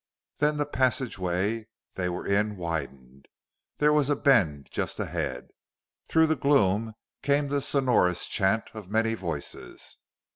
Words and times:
Then 0.39 0.57
the 0.57 0.65
passageway 0.65 1.67
they 1.93 2.09
were 2.09 2.25
in 2.25 2.57
widened. 2.57 3.27
There 3.77 3.93
was 3.93 4.09
a 4.09 4.15
bend 4.15 4.67
just 4.71 4.99
ahead. 4.99 5.49
Through 6.07 6.25
the 6.25 6.35
gloom 6.35 6.95
came 7.21 7.49
the 7.49 7.61
sonorous 7.61 8.25
chant 8.25 8.71
of 8.73 8.89
many 8.89 9.13
voices. 9.13 9.97